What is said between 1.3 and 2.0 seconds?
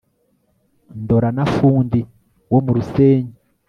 na Fundi